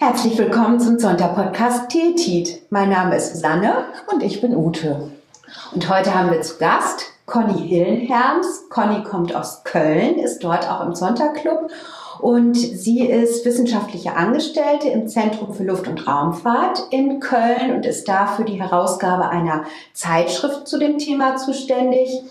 [0.00, 2.62] Herzlich willkommen zum Sonntag-Podcast Tetit.
[2.70, 5.10] Mein Name ist Sanne und ich bin Ute.
[5.74, 8.68] Und heute haben wir zu Gast Conny Hillenherms.
[8.70, 11.72] Conny kommt aus Köln, ist dort auch im Sonntagclub
[12.20, 18.06] und sie ist wissenschaftliche Angestellte im Zentrum für Luft- und Raumfahrt in Köln und ist
[18.08, 22.22] da für die Herausgabe einer Zeitschrift zu dem Thema zuständig.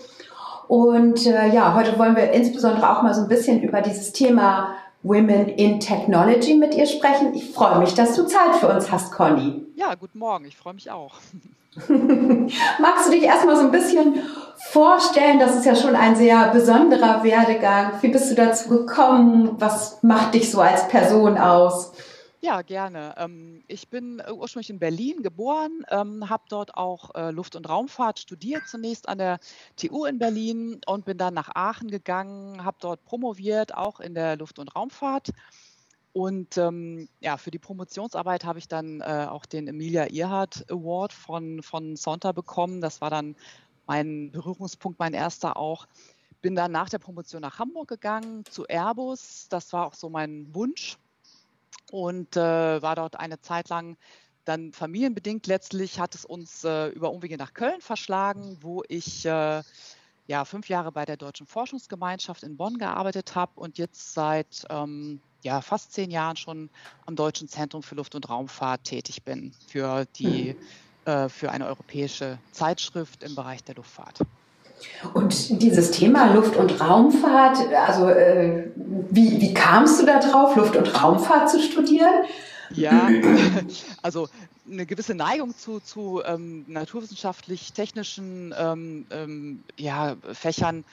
[0.68, 4.74] Und äh, ja, heute wollen wir insbesondere auch mal so ein bisschen über dieses Thema
[5.02, 7.34] Women in Technology mit ihr sprechen.
[7.34, 9.64] Ich freue mich, dass du Zeit für uns hast, Conny.
[9.76, 10.44] Ja, guten Morgen.
[10.44, 11.14] Ich freue mich auch.
[12.80, 14.22] Magst du dich erstmal so ein bisschen
[14.70, 15.38] vorstellen?
[15.38, 17.92] Das ist ja schon ein sehr besonderer Werdegang.
[18.00, 19.52] Wie bist du dazu gekommen?
[19.58, 21.92] Was macht dich so als Person aus?
[22.40, 23.14] Ja, gerne.
[23.16, 27.68] Ähm, ich bin äh, ursprünglich in Berlin geboren, ähm, habe dort auch äh, Luft- und
[27.68, 29.40] Raumfahrt studiert, zunächst an der
[29.76, 34.36] TU in Berlin und bin dann nach Aachen gegangen, habe dort promoviert, auch in der
[34.36, 35.30] Luft- und Raumfahrt.
[36.12, 41.12] Und ähm, ja, für die Promotionsarbeit habe ich dann äh, auch den Emilia Earhart Award
[41.12, 42.80] von, von Sonta bekommen.
[42.80, 43.34] Das war dann
[43.86, 45.86] mein Berührungspunkt, mein erster auch.
[46.40, 49.48] Bin dann nach der Promotion nach Hamburg gegangen zu Airbus.
[49.48, 50.98] Das war auch so mein Wunsch
[51.90, 53.96] und äh, war dort eine Zeit lang
[54.44, 59.62] dann familienbedingt letztlich hat es uns äh, über Umwege nach Köln verschlagen, wo ich äh,
[60.26, 65.20] ja fünf Jahre bei der Deutschen Forschungsgemeinschaft in Bonn gearbeitet habe und jetzt seit ähm,
[65.42, 66.70] ja, fast zehn Jahren schon
[67.04, 70.56] am Deutschen Zentrum für Luft- und Raumfahrt tätig bin für die
[71.06, 71.30] mhm.
[71.30, 74.18] für eine europäische Zeitschrift im Bereich der Luftfahrt.
[75.14, 78.70] Und dieses Thema Luft- und Raumfahrt, also äh,
[79.10, 82.24] wie, wie kamst du da drauf, Luft- und Raumfahrt zu studieren?
[82.74, 83.08] Ja,
[84.02, 84.28] also
[84.70, 90.84] eine gewisse Neigung zu, zu ähm, naturwissenschaftlich-technischen ähm, ähm, ja, Fächern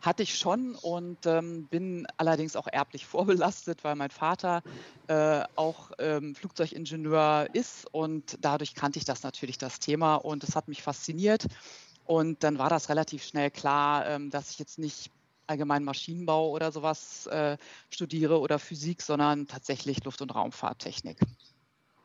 [0.00, 4.62] hatte ich schon und ähm, bin allerdings auch erblich vorbelastet, weil mein Vater
[5.08, 10.54] äh, auch ähm, Flugzeugingenieur ist und dadurch kannte ich das natürlich, das Thema und es
[10.54, 11.46] hat mich fasziniert.
[12.04, 15.10] Und dann war das relativ schnell klar, ähm, dass ich jetzt nicht
[15.46, 17.56] allgemein Maschinenbau oder sowas äh,
[17.90, 21.18] studiere oder Physik, sondern tatsächlich Luft- und Raumfahrttechnik.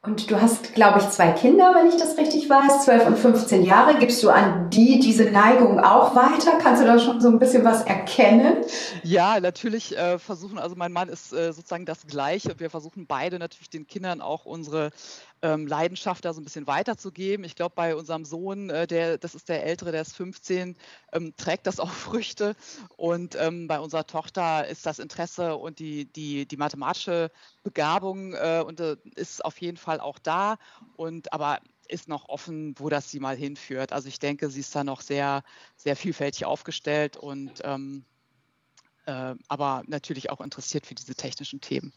[0.02, 3.64] Und du hast, glaube ich, zwei Kinder, wenn ich das richtig weiß, 12 und 15
[3.64, 4.00] Jahre.
[4.00, 6.58] Gibst du an die diese Neigung auch weiter?
[6.62, 8.64] Kannst du da schon so ein bisschen was erkennen?
[9.04, 12.58] Ja, natürlich äh, versuchen, also mein Mann ist äh, sozusagen das Gleiche.
[12.60, 14.92] Wir versuchen beide natürlich den Kindern auch unsere
[15.42, 17.46] ähm, Leidenschaft da so ein bisschen weiterzugeben.
[17.46, 20.76] Ich glaube, bei unserem Sohn, äh, der, das ist der Ältere, der ist 15,
[21.14, 22.56] ähm, trägt das auch Früchte.
[22.98, 27.32] Und ähm, bei unserer Tochter ist das Interesse und die, die, die mathematische
[27.64, 30.58] Begabung äh, und, äh, ist auf jeden Fall auch da.
[30.96, 33.92] Und aber ist noch offen, wo das sie mal hinführt.
[33.94, 35.44] Also ich denke, sie ist da noch sehr,
[35.76, 38.06] sehr vielfältig aufgestellt und ähm,
[39.06, 41.94] äh, aber natürlich auch interessiert für diese technischen Themen.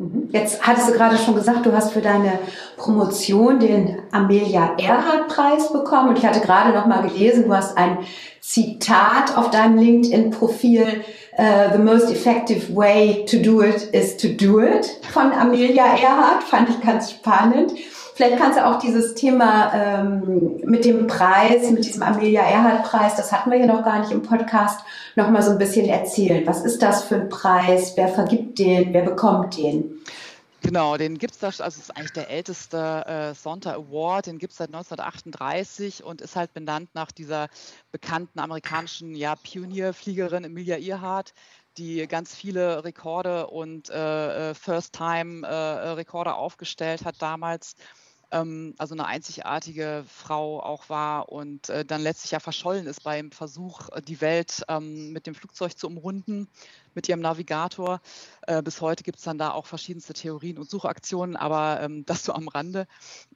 [0.00, 0.30] Mhm.
[0.32, 2.38] Jetzt hattest du gerade schon gesagt, du hast für deine
[2.78, 7.76] Promotion den Amelia Earhart Preis bekommen und ich hatte gerade noch mal gelesen, du hast
[7.76, 7.98] ein
[8.40, 11.04] Zitat auf deinem LinkedIn Profil
[11.38, 16.44] uh, The most effective way to do it is to do it von Amelia Earhart,
[16.44, 17.72] fand ich ganz spannend.
[18.14, 23.16] Vielleicht kannst du auch dieses Thema ähm, mit dem Preis, mit diesem Amelia Earhart Preis,
[23.16, 24.80] das hatten wir ja noch gar nicht im Podcast,
[25.16, 26.46] noch mal so ein bisschen erzählen.
[26.46, 27.92] Was ist das für ein Preis?
[27.96, 28.92] Wer vergibt den?
[28.92, 30.00] Wer bekommt den?
[30.62, 34.38] Genau, den gibt es da, also es ist eigentlich der älteste äh, Sonta Award, den
[34.38, 37.48] gibt es seit 1938 und ist halt benannt nach dieser
[37.92, 41.32] bekannten amerikanischen ja, Pionierfliegerin Emilia Earhart,
[41.78, 47.74] die ganz viele Rekorde und äh, äh First-Time-Rekorde äh, aufgestellt hat damals
[48.32, 53.30] ähm, also eine einzigartige Frau auch war und äh, dann letztlich ja verschollen ist beim
[53.32, 56.48] Versuch, äh, die Welt ähm, mit dem Flugzeug zu umrunden,
[56.94, 58.00] mit ihrem Navigator.
[58.46, 62.24] Äh, bis heute gibt es dann da auch verschiedenste Theorien und Suchaktionen, aber ähm, das
[62.24, 62.86] so am Rande.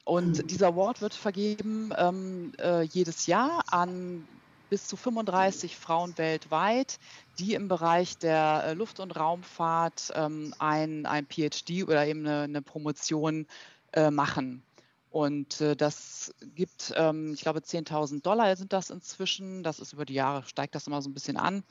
[0.05, 4.27] Und dieser Award wird vergeben ähm, äh, jedes Jahr an
[4.71, 6.99] bis zu 35 Frauen weltweit,
[7.39, 12.43] die im Bereich der äh, Luft- und Raumfahrt ähm, ein, ein PhD oder eben eine,
[12.43, 13.47] eine Promotion
[13.93, 14.63] äh, machen.
[15.15, 19.63] Und äh, das gibt, ähm, ich glaube, 10.000 Dollar sind das inzwischen.
[19.63, 21.63] Das ist über die Jahre, steigt das immer so ein bisschen an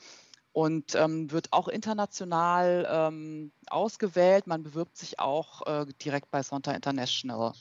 [0.52, 4.46] und ähm, wird auch international ähm, ausgewählt.
[4.46, 7.52] Man bewirbt sich auch äh, direkt bei Sonta International.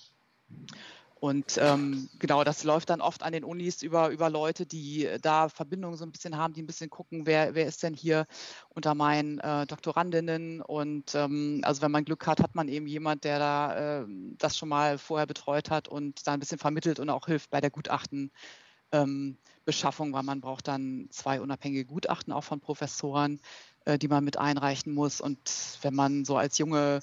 [1.23, 5.47] Und ähm, genau, das läuft dann oft an den Unis über, über Leute, die da
[5.47, 8.27] Verbindungen so ein bisschen haben, die ein bisschen gucken, wer, wer ist denn hier
[8.67, 10.61] unter meinen äh, Doktorandinnen.
[10.61, 14.05] Und ähm, also wenn man Glück hat, hat man eben jemand, der da äh,
[14.37, 17.61] das schon mal vorher betreut hat und da ein bisschen vermittelt und auch hilft bei
[17.61, 23.39] der Gutachtenbeschaffung, ähm, weil man braucht dann zwei unabhängige Gutachten auch von Professoren,
[23.85, 25.21] äh, die man mit einreichen muss.
[25.21, 25.39] Und
[25.83, 26.99] wenn man so als junge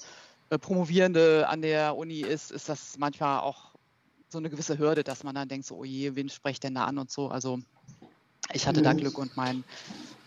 [0.51, 3.70] äh, Promovierende an der Uni ist, ist das manchmal auch
[4.31, 6.85] so eine gewisse Hürde, dass man dann denkt, so, oh je, wen sprecht denn da
[6.85, 7.29] an und so.
[7.29, 7.59] Also
[8.53, 8.85] ich hatte mhm.
[8.85, 9.63] da Glück und mein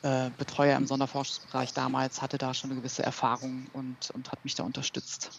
[0.02, 4.54] äh, Betreuer im Sonderforschungsbereich damals hatte da schon eine gewisse Erfahrung und, und hat mich
[4.54, 5.30] da unterstützt.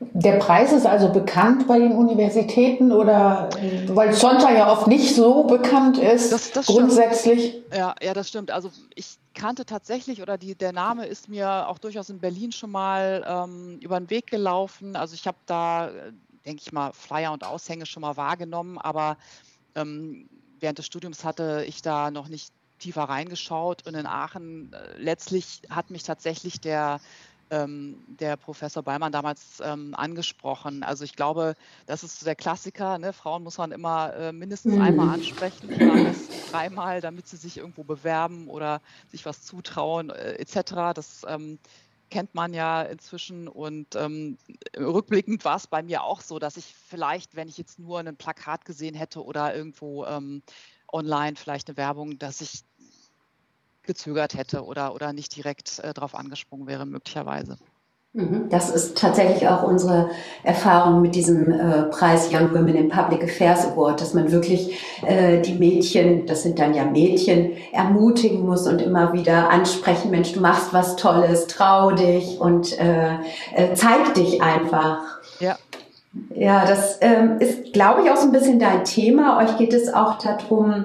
[0.00, 3.48] Der Preis ist also bekannt bei den Universitäten oder
[3.88, 7.62] weil Zonta ja oft nicht so bekannt ist, das, das grundsätzlich?
[7.74, 8.50] Ja, ja, das stimmt.
[8.50, 12.70] Also ich kannte tatsächlich oder die, der Name ist mir auch durchaus in Berlin schon
[12.70, 14.96] mal ähm, über den Weg gelaufen.
[14.96, 15.90] Also ich habe da,
[16.46, 19.16] denke ich mal, Flyer und Aushänge schon mal wahrgenommen, aber
[19.74, 20.28] ähm,
[20.60, 25.62] während des Studiums hatte ich da noch nicht tiefer reingeschaut und in Aachen äh, letztlich
[25.70, 27.00] hat mich tatsächlich der
[27.50, 30.82] ähm, der Professor Beimann damals ähm, angesprochen.
[30.82, 31.54] Also ich glaube,
[31.86, 32.98] das ist so der Klassiker.
[32.98, 33.12] Ne?
[33.12, 34.82] Frauen muss man immer äh, mindestens mhm.
[34.82, 35.68] einmal ansprechen
[36.50, 38.80] dreimal, damit sie sich irgendwo bewerben oder
[39.10, 40.94] sich was zutrauen äh, etc.
[40.94, 41.58] Das ähm,
[42.14, 44.38] kennt man ja inzwischen und ähm,
[44.78, 48.16] rückblickend war es bei mir auch so, dass ich vielleicht, wenn ich jetzt nur ein
[48.16, 50.40] Plakat gesehen hätte oder irgendwo ähm,
[50.92, 52.62] online vielleicht eine Werbung, dass ich
[53.82, 57.58] gezögert hätte oder, oder nicht direkt äh, darauf angesprungen wäre, möglicherweise.
[58.16, 58.48] Mhm.
[58.48, 60.08] Das ist tatsächlich auch unsere
[60.44, 65.40] Erfahrung mit diesem äh, Preis Young Women in Public Affairs Award, dass man wirklich äh,
[65.40, 70.38] die Mädchen, das sind dann ja Mädchen, ermutigen muss und immer wieder ansprechen, Mensch, du
[70.38, 73.14] machst was Tolles, trau dich und äh,
[73.56, 75.00] äh, zeig dich einfach.
[75.40, 75.58] Ja.
[76.36, 79.38] Ja, das ähm, ist, glaube ich, auch so ein bisschen dein Thema.
[79.38, 80.84] Euch geht es auch darum,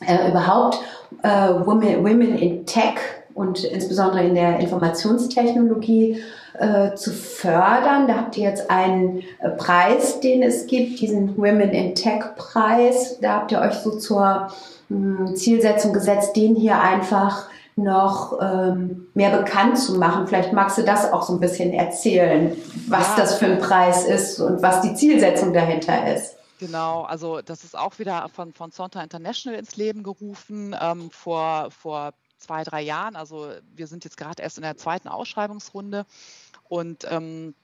[0.00, 0.80] äh, überhaupt
[1.22, 2.94] äh, Women, Women in Tech
[3.38, 6.20] und insbesondere in der Informationstechnologie
[6.58, 8.08] äh, zu fördern.
[8.08, 13.18] Da habt ihr jetzt einen äh, Preis, den es gibt, diesen Women in Tech Preis.
[13.20, 14.48] Da habt ihr euch so zur
[14.88, 17.46] mh, hm, Zielsetzung gesetzt, den hier einfach
[17.76, 20.26] noch ähm, mehr bekannt zu machen.
[20.26, 22.56] Vielleicht magst du das auch so ein bisschen erzählen,
[22.88, 23.16] was ja.
[23.18, 26.34] das für ein Preis ist und was die Zielsetzung dahinter ist.
[26.58, 31.68] Genau, also das ist auch wieder von, von Zonta International ins Leben gerufen ähm, vor,
[31.70, 33.16] vor zwei, drei Jahren.
[33.16, 36.06] Also wir sind jetzt gerade erst in der zweiten Ausschreibungsrunde
[36.68, 37.54] und ähm,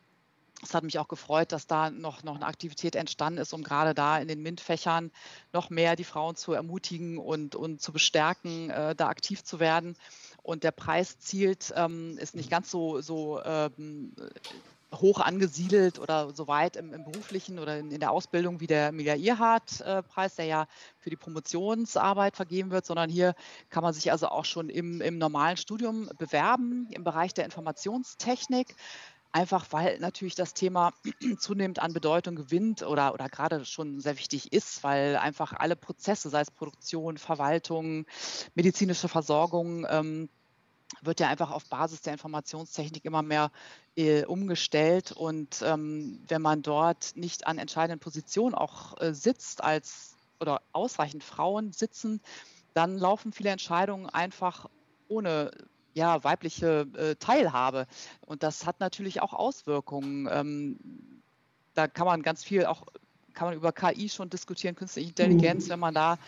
[0.62, 3.94] es hat mich auch gefreut, dass da noch, noch eine Aktivität entstanden ist, um gerade
[3.94, 5.10] da in den MINT-Fächern
[5.52, 9.96] noch mehr die Frauen zu ermutigen und, und zu bestärken, äh, da aktiv zu werden.
[10.42, 14.14] Und der Preis zielt, ähm, ist nicht ganz so, so ähm,
[15.00, 18.88] hoch angesiedelt oder so weit im, im beruflichen oder in, in, der Ausbildung wie der
[18.88, 20.66] Emilia Earhart-Preis, der ja
[20.98, 23.34] für die Promotionsarbeit vergeben wird, sondern hier
[23.70, 28.74] kann man sich also auch schon im, im normalen Studium bewerben im Bereich der Informationstechnik.
[29.32, 30.92] Einfach weil natürlich das Thema
[31.40, 36.30] zunehmend an Bedeutung gewinnt oder, oder gerade schon sehr wichtig ist, weil einfach alle Prozesse,
[36.30, 38.06] sei es Produktion, Verwaltung,
[38.54, 40.28] medizinische Versorgung, ähm,
[41.02, 43.50] wird ja einfach auf Basis der Informationstechnik immer mehr
[43.96, 45.12] äh, umgestellt.
[45.12, 51.22] Und ähm, wenn man dort nicht an entscheidenden Positionen auch äh, sitzt als oder ausreichend
[51.22, 52.20] Frauen sitzen,
[52.74, 54.68] dann laufen viele Entscheidungen einfach
[55.08, 55.50] ohne
[55.94, 57.86] ja, weibliche äh, Teilhabe.
[58.26, 60.28] Und das hat natürlich auch Auswirkungen.
[60.30, 60.78] Ähm,
[61.74, 62.84] da kann man ganz viel auch
[63.34, 65.70] kann man über KI schon diskutieren, künstliche Intelligenz, mhm.
[65.70, 66.18] wenn man da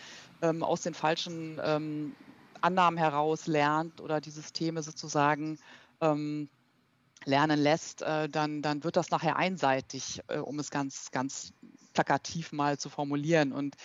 [0.41, 2.13] ähm, aus den falschen ähm,
[2.59, 5.57] Annahmen heraus lernt oder die Systeme sozusagen
[6.01, 6.49] ähm,
[7.25, 11.53] lernen lässt, äh, dann, dann wird das nachher einseitig, äh, um es ganz, ganz
[11.93, 13.51] plakativ mal zu formulieren.
[13.51, 13.75] Und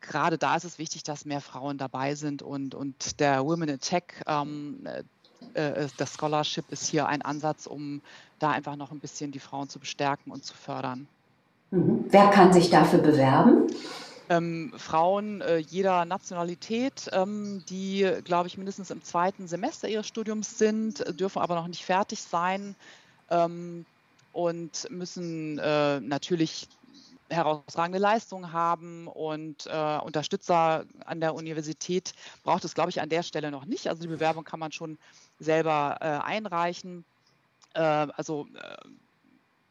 [0.00, 3.80] gerade da ist es wichtig, dass mehr Frauen dabei sind und, und der Women in
[3.80, 4.86] Tech, ähm,
[5.54, 8.02] äh, äh das Scholarship ist hier ein Ansatz, um
[8.38, 11.08] da einfach noch ein bisschen die Frauen zu bestärken und zu fördern.
[11.70, 12.04] Mhm.
[12.08, 13.66] Wer kann sich dafür bewerben?
[14.28, 20.58] Ähm, Frauen äh, jeder Nationalität, ähm, die, glaube ich, mindestens im zweiten Semester ihres Studiums
[20.58, 22.74] sind, dürfen aber noch nicht fertig sein
[23.30, 23.84] ähm,
[24.32, 26.68] und müssen äh, natürlich
[27.30, 33.22] herausragende Leistungen haben und äh, Unterstützer an der Universität braucht es, glaube ich, an der
[33.22, 33.88] Stelle noch nicht.
[33.88, 34.98] Also die Bewerbung kann man schon
[35.38, 37.04] selber äh, einreichen.
[37.74, 38.88] Äh, also äh,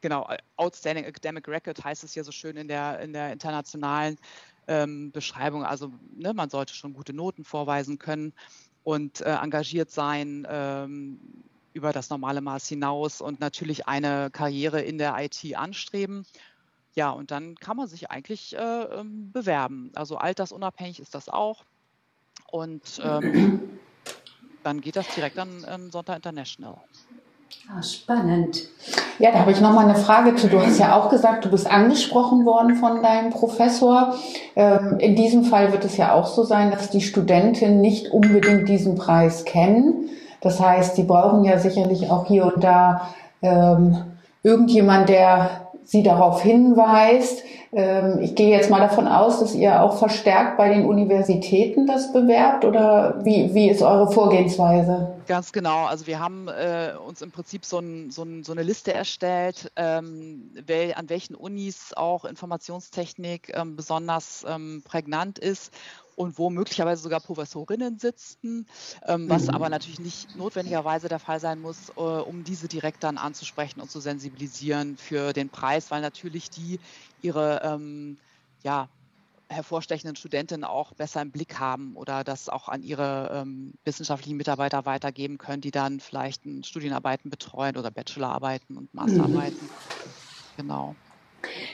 [0.00, 4.16] genau, Outstanding Academic Record heißt es ja so schön in der, in der internationalen
[4.66, 5.64] ähm, Beschreibung.
[5.64, 8.32] Also ne, man sollte schon gute Noten vorweisen können
[8.82, 11.20] und äh, engagiert sein ähm,
[11.72, 16.24] über das normale Maß hinaus und natürlich eine Karriere in der IT anstreben.
[16.94, 19.92] Ja, und dann kann man sich eigentlich äh, ähm, bewerben.
[19.94, 21.64] Also altersunabhängig ist das auch.
[22.50, 23.32] Und ähm,
[24.62, 26.82] dann geht das direkt an ähm, Sonntag International.
[27.70, 28.62] Ah, spannend.
[29.18, 30.48] Ja, da habe ich noch mal eine Frage zu.
[30.48, 34.14] Du hast ja auch gesagt, du bist angesprochen worden von deinem Professor.
[34.56, 38.68] Ähm, in diesem Fall wird es ja auch so sein, dass die Studenten nicht unbedingt
[38.68, 40.08] diesen Preis kennen.
[40.40, 43.08] Das heißt, die brauchen ja sicherlich auch hier und da
[43.42, 43.98] ähm,
[44.42, 47.42] irgendjemand, der Sie darauf hinweist.
[47.72, 52.12] Ähm, ich gehe jetzt mal davon aus, dass ihr auch verstärkt bei den Universitäten das
[52.12, 55.14] bewerbt oder wie, wie ist eure Vorgehensweise?
[55.26, 55.84] Ganz genau.
[55.84, 59.70] Also wir haben äh, uns im Prinzip so, ein, so, ein, so eine Liste erstellt,
[59.76, 65.72] ähm, wel, an welchen Unis auch Informationstechnik ähm, besonders ähm, prägnant ist
[66.18, 68.66] und wo möglicherweise sogar Professorinnen sitzen,
[69.06, 69.50] ähm, was mhm.
[69.50, 73.90] aber natürlich nicht notwendigerweise der Fall sein muss, äh, um diese direkt dann anzusprechen und
[73.90, 76.80] zu sensibilisieren für den Preis, weil natürlich die
[77.22, 78.18] ihre ähm,
[78.62, 78.88] ja,
[79.48, 84.84] hervorstechenden Studentinnen auch besser im Blick haben oder das auch an ihre ähm, wissenschaftlichen Mitarbeiter
[84.84, 88.92] weitergeben können, die dann vielleicht Studienarbeiten betreuen oder Bachelorarbeiten und.
[88.92, 89.58] Masterarbeiten.
[89.60, 90.58] Mhm.
[90.58, 90.94] Genau.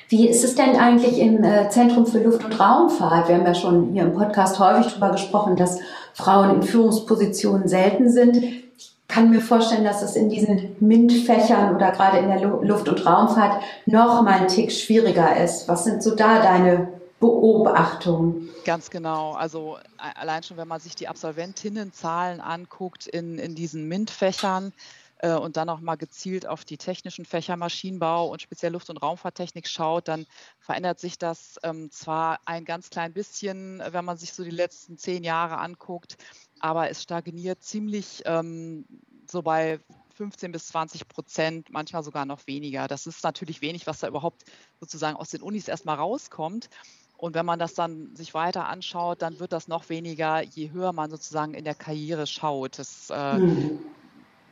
[0.09, 3.29] Wie ist es denn eigentlich im äh, Zentrum für Luft- und Raumfahrt?
[3.29, 5.81] Wir haben ja schon hier im Podcast häufig darüber gesprochen, dass
[6.13, 8.37] Frauen in Führungspositionen selten sind.
[8.37, 13.07] Ich kann mir vorstellen, dass es in diesen MINT-Fächern oder gerade in der Luft- und
[13.07, 15.69] Raumfahrt noch mal ein Tick schwieriger ist.
[15.69, 16.89] Was sind so da deine
[17.21, 18.49] Beobachtungen?
[18.65, 19.35] Ganz genau.
[19.35, 24.73] Also allein schon, wenn man sich die Absolventinnenzahlen anguckt in, in diesen MINT-Fächern,
[25.19, 28.99] äh, und dann auch mal gezielt auf die technischen Fächer Maschinenbau und speziell Luft- und
[28.99, 30.27] Raumfahrttechnik schaut, dann
[30.59, 34.99] verändert sich das ähm, zwar ein ganz klein bisschen, wenn man sich so die letzten
[34.99, 36.17] zehn Jahre anguckt,
[36.61, 38.85] aber es stagniert ziemlich ähm,
[39.31, 39.81] so bei
[40.15, 42.87] 15 bis 20 Prozent, manchmal sogar noch weniger.
[42.89, 44.45] Das ist natürlich wenig, was da überhaupt
[44.81, 46.69] sozusagen aus den Unis erstmal rauskommt.
[47.17, 50.93] Und wenn man das dann sich weiter anschaut, dann wird das noch weniger, je höher
[50.93, 52.79] man sozusagen in der Karriere schaut.
[52.79, 53.75] Das äh, mhm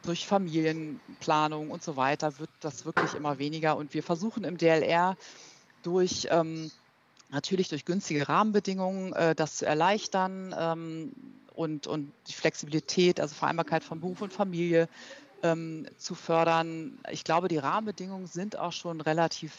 [0.03, 3.77] durch Familienplanung und so weiter wird das wirklich immer weniger.
[3.77, 5.17] Und wir versuchen im DLR
[5.83, 6.71] durch ähm,
[7.31, 13.85] natürlich durch günstige Rahmenbedingungen äh, das zu erleichtern ähm, und, und die Flexibilität, also Vereinbarkeit
[13.85, 14.89] von Beruf und Familie
[15.43, 16.99] ähm, zu fördern.
[17.11, 19.53] Ich glaube, die Rahmenbedingungen sind auch schon relativ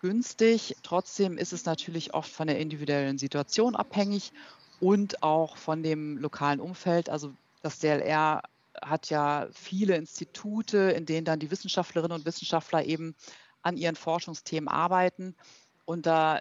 [0.00, 0.76] günstig.
[0.82, 4.32] Trotzdem ist es natürlich oft von der individuellen Situation abhängig
[4.80, 7.08] und auch von dem lokalen Umfeld.
[7.08, 8.42] Also das DLR
[8.82, 13.14] hat ja viele Institute, in denen dann die Wissenschaftlerinnen und Wissenschaftler eben
[13.62, 15.34] an ihren Forschungsthemen arbeiten.
[15.86, 16.40] Und da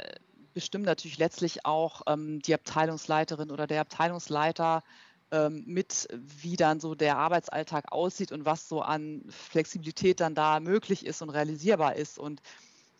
[0.53, 4.83] bestimmt natürlich letztlich auch ähm, die Abteilungsleiterin oder der Abteilungsleiter
[5.31, 10.59] ähm, mit, wie dann so der Arbeitsalltag aussieht und was so an Flexibilität dann da
[10.59, 12.19] möglich ist und realisierbar ist.
[12.19, 12.41] Und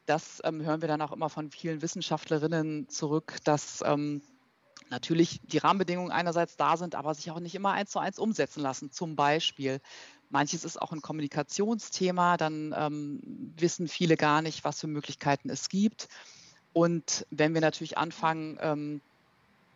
[0.06, 4.22] das ähm, hören wir dann auch immer von vielen Wissenschaftlerinnen zurück, dass ähm,
[4.90, 8.62] natürlich die Rahmenbedingungen einerseits da sind, aber sich auch nicht immer eins zu eins umsetzen
[8.62, 8.92] lassen.
[8.92, 9.80] Zum Beispiel,
[10.30, 13.22] manches ist auch ein Kommunikationsthema, dann ähm,
[13.58, 16.08] wissen viele gar nicht, was für Möglichkeiten es gibt.
[16.74, 19.02] Und wenn wir natürlich anfangen, ähm,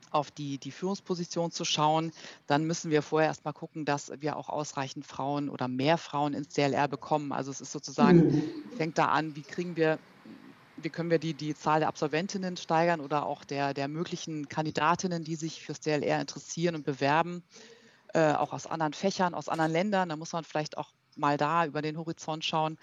[0.09, 2.11] auf die, die Führungsposition zu schauen,
[2.47, 6.49] dann müssen wir vorher erstmal gucken, dass wir auch ausreichend Frauen oder mehr Frauen ins
[6.49, 7.31] DLR bekommen.
[7.31, 8.43] Also es ist sozusagen, mhm.
[8.77, 9.99] fängt da an, wie kriegen wir
[10.79, 15.23] wie können wir die, die Zahl der Absolventinnen steigern oder auch der, der möglichen Kandidatinnen,
[15.23, 17.43] die sich fürs DLR interessieren und bewerben,
[18.13, 20.09] äh, auch aus anderen Fächern, aus anderen Ländern.
[20.09, 22.77] Da muss man vielleicht auch mal da über den Horizont schauen.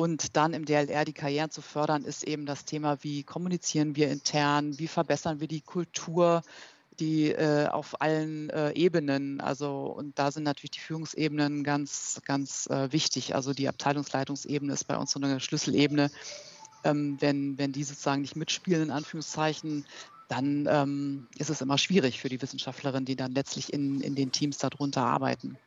[0.00, 4.10] Und dann im DLR die Karrieren zu fördern, ist eben das Thema, wie kommunizieren wir
[4.10, 6.40] intern, wie verbessern wir die Kultur,
[6.98, 12.66] die äh, auf allen äh, Ebenen, also und da sind natürlich die Führungsebenen ganz, ganz
[12.70, 13.34] äh, wichtig.
[13.34, 16.10] Also die Abteilungsleitungsebene ist bei uns so eine Schlüsselebene,
[16.82, 19.84] ähm, wenn, wenn die sozusagen nicht mitspielen, in Anführungszeichen,
[20.28, 24.32] dann ähm, ist es immer schwierig für die Wissenschaftlerinnen, die dann letztlich in, in den
[24.32, 25.58] Teams darunter arbeiten.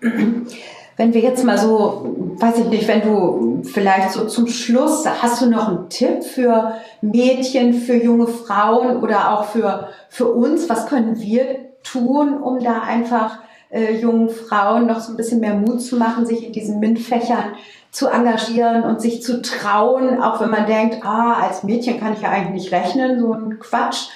[0.00, 5.40] Wenn wir jetzt mal so, weiß ich nicht, wenn du vielleicht so zum Schluss, hast
[5.40, 10.68] du noch einen Tipp für Mädchen, für junge Frauen oder auch für, für uns?
[10.68, 13.38] Was können wir tun, um da einfach
[13.70, 17.54] äh, jungen Frauen noch so ein bisschen mehr Mut zu machen, sich in diesen MINT-Fächern
[17.90, 22.22] zu engagieren und sich zu trauen, auch wenn man denkt, ah, als Mädchen kann ich
[22.22, 24.08] ja eigentlich nicht rechnen, so ein Quatsch.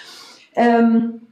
[0.54, 1.22] Ähm,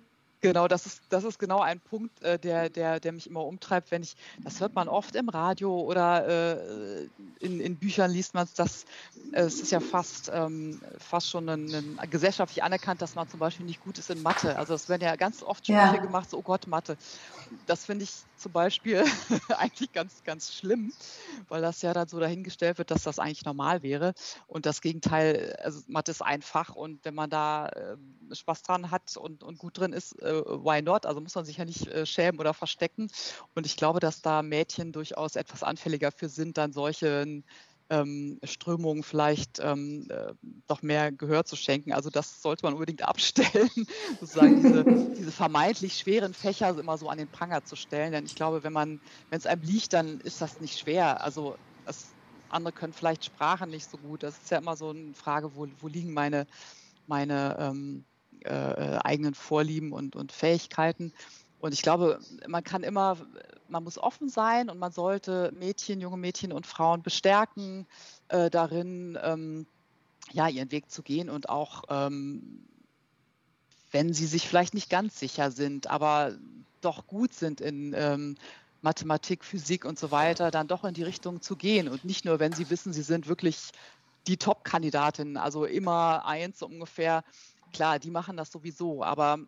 [0.43, 3.93] Genau, das ist, das ist genau ein Punkt, äh, der, der, der mich immer umtreibt,
[3.93, 7.09] wenn ich, das hört man oft im Radio oder äh,
[7.39, 12.11] in, in Büchern liest man äh, es ist ja fast, ähm, fast schon ein, ein,
[12.11, 14.59] gesellschaftlich anerkannt, dass man zum Beispiel nicht gut ist in Mathe.
[14.59, 15.97] Also es werden ja ganz oft Sprüche ja.
[15.97, 16.97] gemacht, so, oh Gott, Mathe.
[17.67, 18.11] Das finde ich
[18.43, 19.05] zum Beispiel
[19.57, 20.93] eigentlich ganz, ganz schlimm,
[21.49, 24.13] weil das ja dann so dahingestellt wird, dass das eigentlich normal wäre.
[24.47, 27.97] Und das Gegenteil, also Mathe ist einfach und wenn man da äh,
[28.35, 31.07] Spaß dran hat und, und gut drin ist, äh, why not?
[31.07, 33.09] Also muss man sich ja nicht äh, schämen oder verstecken.
[33.55, 37.45] Und ich glaube, dass da Mädchen durchaus etwas anfälliger für sind, dann solchen
[37.93, 40.33] ähm, Strömungen vielleicht ähm, äh,
[40.67, 41.93] doch mehr Gehör zu schenken.
[41.93, 43.71] Also das sollte man unbedingt abstellen,
[44.19, 44.85] sozusagen diese,
[45.17, 48.13] diese vermeintlich schweren Fächer immer so an den Pranger zu stellen.
[48.13, 51.23] Denn ich glaube, wenn man, wenn es einem liegt, dann ist das nicht schwer.
[51.23, 52.17] Also das,
[52.49, 54.23] andere können vielleicht Sprachen nicht so gut.
[54.23, 56.47] Das ist ja immer so eine Frage, wo, wo liegen meine,
[57.07, 58.05] meine ähm,
[58.45, 61.13] äh, eigenen Vorlieben und, und Fähigkeiten.
[61.63, 63.17] Und ich glaube, man kann immer,
[63.69, 67.87] man muss offen sein und man sollte Mädchen, junge Mädchen und Frauen bestärken
[68.31, 69.67] äh, darin, ähm,
[70.33, 72.67] ja, ihren Weg zu gehen und auch, ähm,
[73.93, 76.33] wenn sie sich vielleicht nicht ganz sicher sind, aber
[76.81, 78.35] doch gut sind in ähm,
[78.81, 82.41] Mathematik, Physik und so weiter, dann doch in die Richtung zu gehen und nicht nur,
[82.41, 83.71] wenn sie wissen, sie sind wirklich
[84.27, 87.23] die Top-Kandidatin, also immer eins ungefähr.
[87.73, 89.39] Klar, die machen das sowieso, aber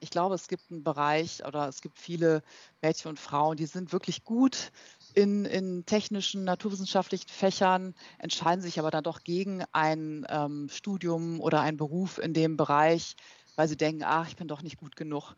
[0.00, 2.42] ich glaube, es gibt einen Bereich oder es gibt viele
[2.82, 4.72] Mädchen und Frauen, die sind wirklich gut
[5.14, 11.60] in, in technischen, naturwissenschaftlichen Fächern, entscheiden sich aber dann doch gegen ein ähm, Studium oder
[11.60, 13.14] einen Beruf in dem Bereich,
[13.56, 15.34] weil sie denken, ach, ich bin doch nicht gut genug.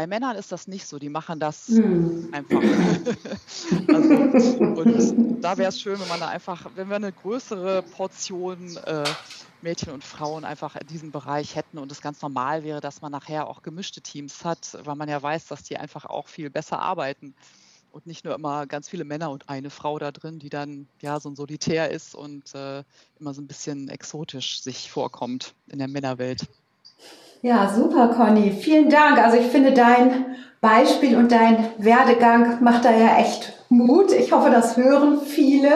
[0.00, 2.30] Bei Männern ist das nicht so, die machen das hm.
[2.32, 2.62] einfach.
[3.88, 4.14] also,
[4.80, 9.04] und da wäre es schön, wenn man da einfach, wenn wir eine größere Portion äh,
[9.60, 13.12] Mädchen und Frauen einfach in diesem Bereich hätten und es ganz normal wäre, dass man
[13.12, 16.80] nachher auch gemischte Teams hat, weil man ja weiß, dass die einfach auch viel besser
[16.80, 17.34] arbeiten
[17.90, 21.20] und nicht nur immer ganz viele Männer und eine Frau da drin, die dann ja
[21.20, 22.84] so ein Solitär ist und äh,
[23.18, 26.46] immer so ein bisschen exotisch sich vorkommt in der Männerwelt.
[27.42, 28.50] Ja, super, Conny.
[28.50, 29.18] Vielen Dank.
[29.18, 34.12] Also ich finde dein Beispiel und dein Werdegang macht da ja echt Mut.
[34.12, 35.70] Ich hoffe, das hören viele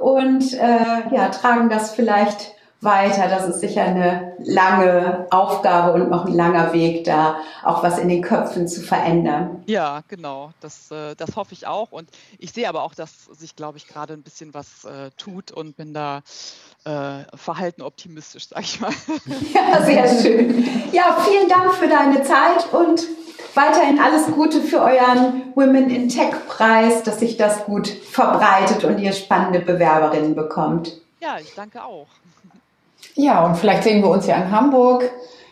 [0.00, 3.28] und äh, ja, tragen das vielleicht weiter.
[3.28, 8.08] Das ist sicher eine lange Aufgabe und noch ein langer Weg, da auch was in
[8.08, 9.62] den Köpfen zu verändern.
[9.66, 10.50] Ja, genau.
[10.60, 11.92] Das, äh, das hoffe ich auch.
[11.92, 15.52] Und ich sehe aber auch, dass sich, glaube ich, gerade ein bisschen was äh, tut
[15.52, 16.22] und bin da
[16.84, 18.90] äh, verhalten optimistisch, sage ich mal.
[19.54, 20.68] Ja, sehr schön.
[20.92, 23.06] Ja, vielen Dank für deine Zeit und
[23.54, 28.98] weiterhin alles Gute für euren Women in Tech Preis, dass sich das gut verbreitet und
[28.98, 31.00] ihr spannende Bewerberinnen bekommt.
[31.20, 32.06] Ja, ich danke auch.
[33.14, 35.10] Ja, und vielleicht sehen wir uns ja in Hamburg.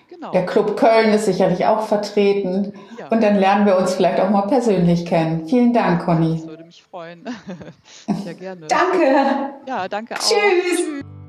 [0.09, 0.31] Genau.
[0.31, 2.73] Der Club Köln ist sicherlich auch vertreten.
[2.99, 3.09] Ja.
[3.09, 5.47] Und dann lernen wir uns vielleicht auch mal persönlich kennen.
[5.47, 6.37] Vielen Dank, Conny.
[6.37, 7.27] Das würde mich freuen.
[8.25, 8.67] ja, gerne.
[8.67, 9.51] Danke.
[9.67, 10.21] Ja, danke auch.
[10.21, 10.77] Tschüss.
[10.79, 11.20] Tschüss.